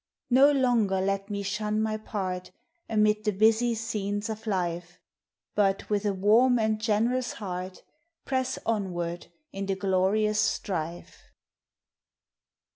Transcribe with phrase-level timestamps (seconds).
[0.31, 2.49] ]No longer let me shun my part
[2.89, 4.99] Amid the busy scenes of life,
[5.53, 7.83] But with a warm and generous heart
[8.25, 11.25] Press onward in the glorious strife.